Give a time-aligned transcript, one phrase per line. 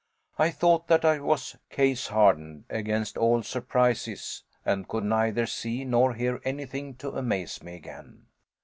[0.39, 6.15] I thought that I was case hardened against all surprises and could neither see nor
[6.15, 8.25] hear anything to amaze me again.